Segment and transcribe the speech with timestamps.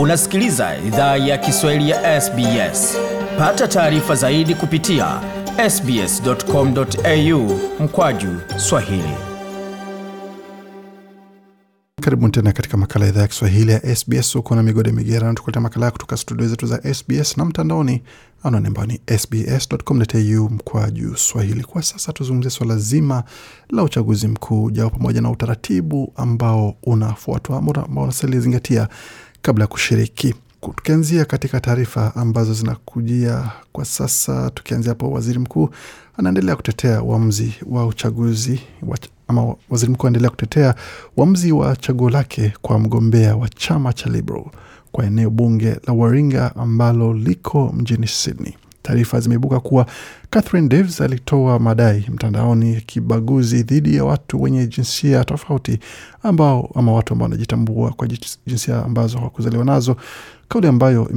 [0.00, 2.96] Unasikiliza idhaa ya Kiswahili ya SBS.
[3.38, 5.20] Pata taarifa zaidi kupitia
[5.70, 9.14] sbs.com.au mkwaju swahili.
[12.02, 14.34] Karibuni tena katika makala ya idhaa ya Kiswahili ya SBS.
[14.34, 18.02] Huko na migode migerano, tukuleta makala kutoka studio zetu za SBS na mtandaoni,
[18.42, 21.64] anwani ambayo ni sbs.com.au mkwaju swahili.
[21.64, 23.24] Kwa sasa tuzungumzie swala zima
[23.70, 28.88] la uchaguzi mkuu ujao pamoja na utaratibu ambao unafuatwa ambao unastahili zingatia
[29.42, 30.34] kabla ya kushiriki.
[30.76, 35.68] Tukianzia katika taarifa ambazo zinakujia kwa sasa, tukianzia hapo, waziri mkuu
[36.16, 40.74] anaendelea kutetea uamuzi wa uchaguzi wa, ama waziri mkuu anaendelea kutetea
[41.16, 44.44] uamuzi wa chaguo lake kwa mgombea wa chama cha Liberal
[44.92, 48.54] kwa eneo bunge la Waringa ambalo liko mjini Sydney.
[48.82, 49.86] Taarifa zimeibuka kuwa
[50.30, 55.78] Catherine Davis alitoa madai mtandaoni ya kibaguzi dhidi ya watu wenye jinsia tofauti
[56.22, 58.08] ambao ama watu ambao wanajitambua kwa
[58.46, 59.96] jinsia ambazo hawakuzaliwa nazo,
[60.48, 61.10] kauli ambayo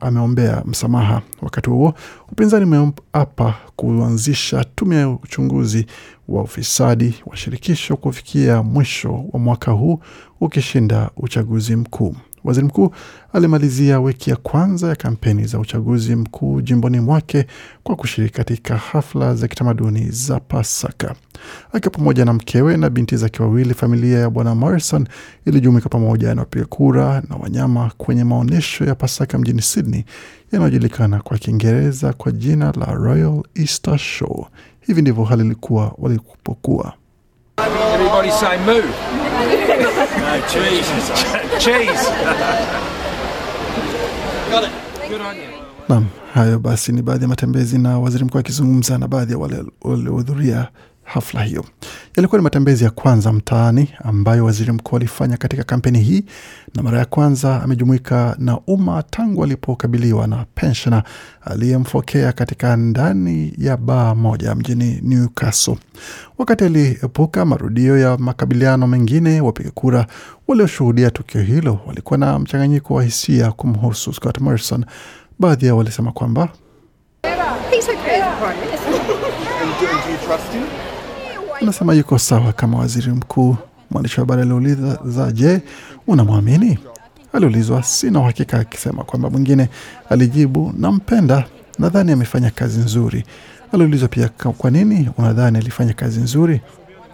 [0.00, 1.22] ameombea msamaha.
[1.42, 1.94] Wakati huo
[2.32, 5.86] upinzani umeapa kuanzisha tume ya uchunguzi
[6.28, 10.00] wa ufisadi wa shirikisho kufikia mwisho wa mwaka huu
[10.40, 12.16] ukishinda uchaguzi mkuu.
[12.44, 12.90] Waziri mkuu
[13.32, 17.46] alimalizia wiki ya kwanza ya kampeni za uchaguzi mkuu jimboni mwake
[17.82, 21.14] kwa kushiriki katika hafla za kitamaduni za Pasaka
[21.72, 23.74] akiwa pamoja na mkewe na binti zake wawili.
[23.74, 25.06] Familia ya bwana Morrison
[25.46, 30.04] ilijumuika pamoja na wapiga kura na wanyama kwenye maonyesho ya Pasaka mjini Sydney
[30.52, 34.46] yanayojulikana kwa Kiingereza kwa jina la Royal Easter Show.
[34.80, 36.92] Hivi ndivyo hali ilikuwa walipokuwa
[37.60, 38.82] Everybody say moo.
[38.82, 40.88] no, cheese.
[41.58, 42.04] cheese.
[44.50, 44.72] Got it.
[45.08, 45.42] Good on you.
[45.88, 49.64] Nam, hayo basi ni baadhi ya matembezi na waziri mkuu akizungumza na baadhi ya wale
[49.82, 50.68] waliohudhuria
[51.08, 51.64] hafla hiyo.
[52.16, 56.24] Yalikuwa ni matembezi ya kwanza mtaani ambayo waziri mkuu alifanya katika kampeni hii,
[56.74, 61.02] na mara ya kwanza amejumuika na umma tangu alipokabiliwa na penshona
[61.40, 65.78] aliyemfokea katika ndani ya baa moja mjini Newcastle.
[66.38, 70.06] Wakati aliepuka marudio ya makabiliano mengine, wapiga kura
[70.48, 74.84] walioshuhudia tukio hilo walikuwa na mchanganyiko wa hisia kumhusu Scott Morrison.
[75.38, 76.48] Baadhi yao walisema kwamba
[81.62, 83.56] anasema yuko sawa kama waziri mkuu.
[83.90, 85.62] Mwandishi wa habari aliuliza, je,
[86.06, 86.78] unamwamini?
[87.32, 89.68] Aliulizwa, sina uhakika, akisema kwamba mwingine
[90.10, 91.44] alijibu, nampenda,
[91.78, 93.24] nadhani amefanya kazi nzuri.
[93.72, 96.60] Aliulizwa pia, kwa nini unadhani alifanya kazi nzuri?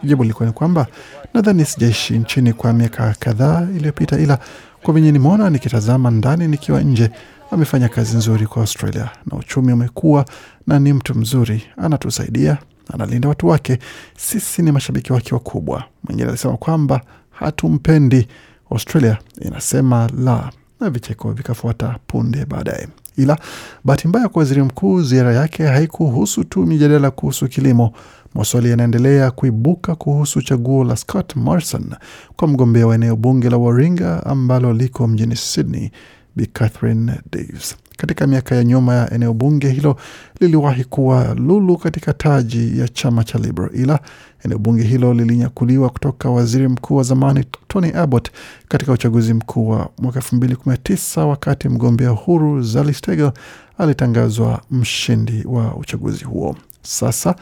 [0.05, 0.87] Jibu lilikuwa ni kwamba
[1.35, 4.39] nadhani sijaishi nchini kwa miaka kadhaa iliyopita, ila
[4.83, 7.11] kwa venye nimeona nikitazama ndani nikiwa nje,
[7.51, 10.25] amefanya kazi nzuri kwa Australia na uchumi umekuwa
[10.67, 12.59] na ni mtu mzuri, anatusaidia
[12.93, 13.79] analinda watu wake,
[14.17, 15.85] sisi ni mashabiki wake wakubwa.
[16.05, 17.01] Mwingine alisema kwamba
[17.31, 18.29] hatumpendi.
[18.71, 20.51] Australia inasema la,
[20.81, 22.89] na vicheko vikafuata punde baadaye.
[23.17, 23.39] Ila
[23.85, 27.93] bahati mbaya kwa waziri mkuu, ziara yake haikuhusu tu mijadala kuhusu kilimo.
[28.35, 31.95] Maswali yanaendelea kuibuka kuhusu chaguo la Scott Morrison
[32.37, 35.91] kwa mgombea wa eneo bunge la Waringa ambalo liko mjini Sydney,
[36.37, 37.77] Bi Catherine Davis.
[37.97, 39.97] Katika miaka ya nyuma ya eneo bunge hilo
[40.41, 44.01] liliwahi kuwa lulu katika taji ya chama cha Liberal, ila
[44.45, 48.31] eneo bunge hilo lilinyakuliwa kutoka waziri mkuu wa zamani Tony Abbott
[48.69, 53.33] katika uchaguzi mkuu wa mwaka elfu mbili kumi na tisa wakati mgombea huru Zali Steggall
[53.79, 56.57] alitangazwa mshindi wa uchaguzi huo.
[56.83, 57.35] Sasa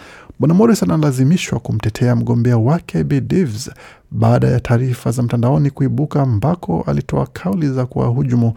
[0.43, 3.71] bwana Morrison analazimishwa kumtetea mgombea wake Bi Davis
[4.11, 8.53] baada ya taarifa za mtandaoni kuibuka ambako alitoa kauli za kuwahujumu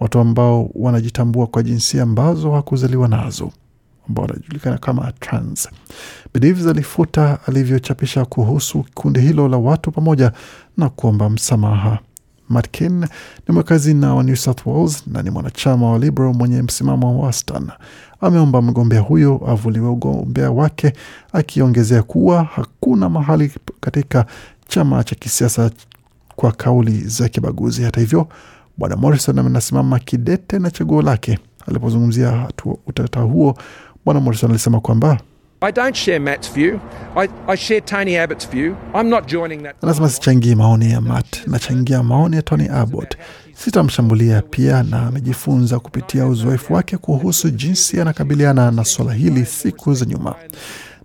[0.00, 3.50] watu ambao wanajitambua kwa jinsia ambazo hakuzaliwa nazo
[4.08, 5.68] ambao wanajulikana kama trans.
[6.34, 10.32] Bi Davis alifuta alivyochapisha kuhusu kundi hilo la watu pamoja
[10.76, 11.98] na kuomba msamaha.
[12.50, 13.00] Matt Kean
[13.48, 17.26] ni mwekazi na wa New South Wales na ni mwanachama wa Liberal mwenye msimamo wa
[17.26, 17.68] wastan,
[18.20, 20.92] Ameomba mgombea huyo avuliwe ugombea wake,
[21.32, 24.26] akiongezea kuwa hakuna mahali katika
[24.68, 25.70] chama cha kisiasa
[26.36, 27.82] kwa kauli za kibaguzi.
[27.82, 28.28] Hata hivyo,
[28.76, 31.38] bwana Morrison anasimama kidete na chaguo lake.
[31.68, 32.48] Alipozungumzia
[32.86, 33.58] utata huo,
[34.04, 35.20] bwana Morrison alisema kwamba
[35.62, 36.80] I don't share Matt's view.
[37.16, 38.76] I, I share Tony Abbott's view.
[38.94, 39.76] I'm not joining that.
[39.82, 43.16] Anasema sichangii maoni ya Matt, nachangia maoni ya Tony Abbott.
[43.54, 50.04] Sitamshambulia pia, na amejifunza kupitia uzoefu wake kuhusu jinsi anakabiliana na swala hili siku za
[50.06, 50.34] nyuma,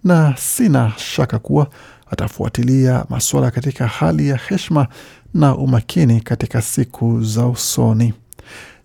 [0.03, 1.67] na sina shaka kuwa
[2.11, 4.87] atafuatilia masuala katika hali ya heshima
[5.33, 8.13] na umakini katika siku za usoni.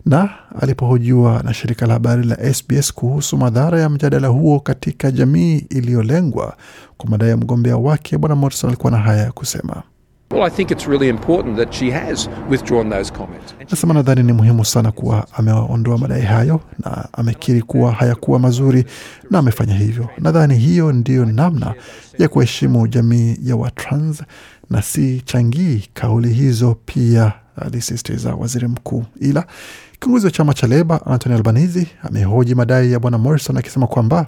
[0.06, 0.30] Na
[0.60, 6.56] alipohojiwa na shirika la habari la SBS kuhusu madhara ya mjadala huo katika jamii iliyolengwa
[6.96, 9.82] kwa madai ya mgombea wake, bwana Morrison alikuwa na haya ya kusema.
[10.32, 13.52] Well, I think it's really important that she has withdrawn those comments.
[13.52, 18.38] And she- Nasema nadhani ni muhimu sana kuwa ameondoa madai hayo na amekiri kuwa hayakuwa
[18.38, 18.84] mazuri
[19.30, 20.08] na amefanya hivyo.
[20.18, 21.74] Nadhani hiyo ndiyo namna
[22.18, 24.22] ya kuheshimu jamii ya Watrans
[24.70, 29.04] na si changii kauli hizo, pia alisisitiza waziri mkuu.
[29.20, 29.46] Ila
[30.00, 34.26] kiongozi wa chama cha Leba Anthony Albanese amehoji madai ya bwana Morrison akisema kwamba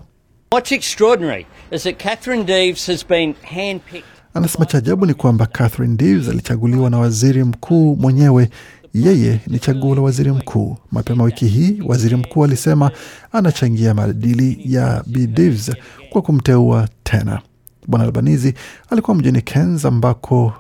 [0.52, 4.05] What's extraordinary is that Catherine Deves has been handpicked.
[4.34, 8.50] Anasema cha ajabu ni kwamba Catherine Deves alichaguliwa na waziri mkuu mwenyewe.
[8.94, 10.76] Yeye ni chaguo la waziri mkuu.
[10.90, 12.90] Mapema wiki hii, waziri mkuu alisema
[13.32, 15.73] anachangia maadili ya Bi Deves
[16.11, 17.40] kwa kumteua tena.
[17.88, 18.55] Bwana Albanizi
[18.90, 20.52] alikuwa mjini Cairns ambako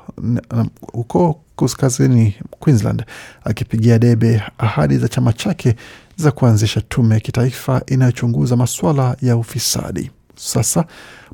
[0.92, 3.04] huko kaskazini Queensland
[3.44, 5.74] akipigia debe ahadi za chama chake
[6.16, 10.10] za kuanzisha tume ya kitaifa inayochunguza masuala ya ufisadi.
[10.36, 10.84] Sasa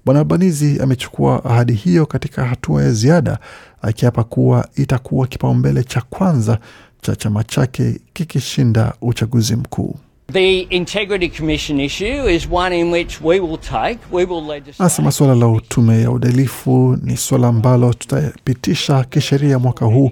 [0.05, 3.39] Bwana Albanizi amechukua ahadi hiyo katika hatua ya ziada,
[3.83, 6.59] akiapa kuwa itakuwa kipaumbele cha kwanza
[7.03, 9.97] cha chama chake kikishinda uchaguzi mkuu.
[10.33, 14.77] The Integrity Commission issue is one in which we will take, we will legislate.
[14.83, 20.11] Anasema suala la tume ya uadilifu ni suala ambalo tutapitisha kisheria mwaka huu.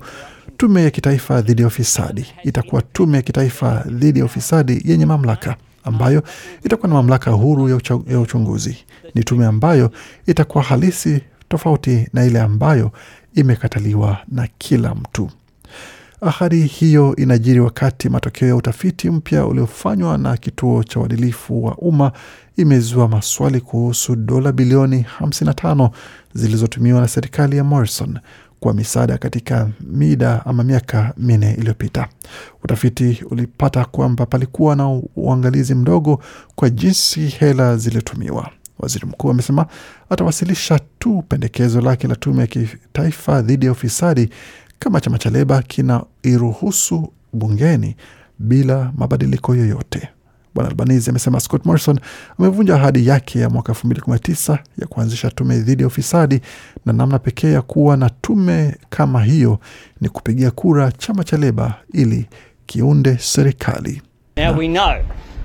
[0.56, 5.56] Tume ya kitaifa dhidi ya ufisadi itakuwa tume ya kitaifa dhidi ya ufisadi yenye mamlaka
[5.84, 6.22] ambayo
[6.64, 8.76] itakuwa na mamlaka huru ya, ucha, ya uchunguzi.
[9.14, 9.90] Ni tume ambayo
[10.26, 12.90] itakuwa halisi, tofauti na ile ambayo
[13.34, 15.30] imekataliwa na kila mtu.
[16.20, 22.12] Ahadi hiyo inajiri wakati matokeo ya utafiti mpya uliofanywa na kituo cha uadilifu wa umma
[22.56, 25.90] imezua maswali kuhusu dola bilioni 55
[26.34, 28.18] zilizotumiwa na serikali ya Morrison
[28.66, 32.08] kwa misaada katika mida ama miaka minne iliyopita.
[32.64, 36.22] Utafiti ulipata kwamba palikuwa na uangalizi mdogo
[36.54, 38.50] kwa jinsi hela zilitumiwa.
[38.78, 39.66] Waziri mkuu amesema
[40.10, 44.30] atawasilisha tu pendekezo lake la tume ya kitaifa dhidi ya ufisadi
[44.78, 47.96] kama chama cha Leba kinairuhusu bungeni
[48.38, 50.08] bila mabadiliko yoyote.
[50.56, 51.98] Bwana Albanese amesema Scott Morrison
[52.38, 56.40] amevunja ahadi yake ya mwaka 2019 ya kuanzisha tume dhidi ya ufisadi,
[56.86, 59.58] na namna pekee ya kuwa na tume kama hiyo
[60.00, 62.26] ni kupigia kura chama cha Leba ili
[62.66, 64.02] kiunde serikali.
[64.36, 64.94] Now we know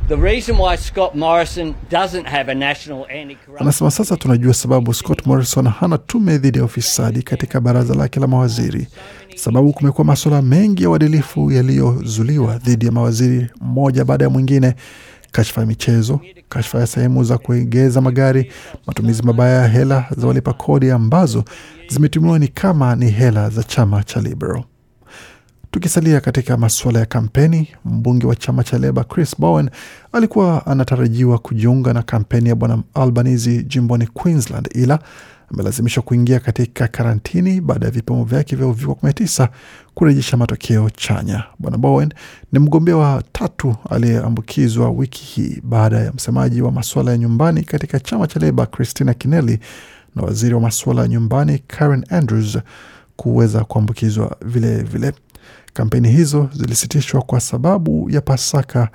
[0.08, 5.26] the reason why Scott Morrison doesn't have a national anti-corruption Anasema sasa tunajua sababu Scott
[5.26, 8.88] Morrison hana tume dhidi ya ufisadi katika baraza lake la mawaziri,
[9.36, 14.76] sababu kumekuwa masuala mengi ya uadilifu yaliyozuliwa dhidi ya mawaziri mmoja baada ya mwingine,
[15.32, 16.20] kashfa ya michezo,
[16.50, 18.52] kashfa ya sehemu za kuegeza magari,
[18.88, 21.44] matumizi mabaya ya hela za walipa kodi ambazo
[21.90, 24.64] zimetumiwa ni kama ni hela za chama cha Liberal.
[25.72, 29.70] Tukisalia katika masuala ya kampeni, mbunge wa chama cha Leba Chris Bowen
[30.12, 35.00] alikuwa anatarajiwa kujiunga na kampeni ya bwana Albanese jimboni Queensland, ila
[35.54, 39.48] amelazimishwa kuingia katika karantini baada ya vipimo vyake vya uviko 19
[39.94, 41.44] kurejesha matokeo chanya.
[41.60, 42.14] Bwana Bowen
[42.52, 48.00] ni mgombea wa tatu aliyeambukizwa wiki hii baada ya msemaji wa masuala ya nyumbani katika
[48.00, 49.60] chama cha Leba Christina Kinelli
[50.16, 52.58] na waziri wa masuala ya nyumbani Karen Andrews
[53.16, 55.14] kuweza kuambukizwa vilevile vile.
[55.74, 58.90] Kampeni hizo zilisitishwa kwa sababu ya Pasaka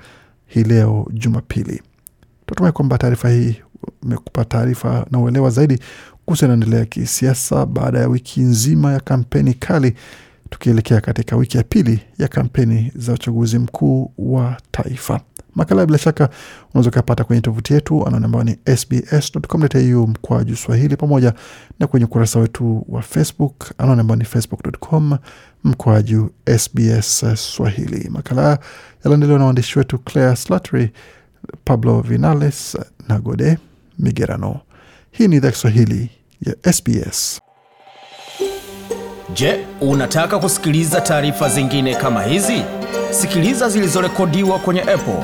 [0.45, 1.81] hii leo Jumapili.
[2.45, 3.55] Tunatumai kwamba taarifa hii
[4.03, 5.79] imekupa taarifa na uelewa zaidi
[6.25, 9.93] kuhusu yanaendelea kisiasa baada ya wiki nzima ya kampeni kali,
[10.49, 15.21] tukielekea katika wiki ya pili ya kampeni za uchaguzi mkuu wa taifa.
[15.57, 16.29] Makala bila shaka
[16.73, 21.33] unaweza ukapata kwenye tovuti yetu anaone ambayo ni sbs.com.au mkwaju Swahili, pamoja
[21.79, 25.17] na kwenye ukurasa wetu wa Facebook anaone ambayo ni facebook.com
[25.63, 28.09] mkwaju SBS Swahili.
[28.09, 28.59] Makala
[29.03, 30.91] yaliandaliwa na waandishi wetu Claire Slattery,
[31.65, 33.57] Pablo Vinales na Gode
[33.99, 34.59] Migerano.
[35.11, 36.09] Hii ni idhaa Kiswahili
[36.41, 37.41] ya SBS.
[39.33, 42.63] Je, unataka kusikiliza taarifa zingine kama hizi?
[43.11, 45.23] Sikiliza zilizorekodiwa kwenye Apple,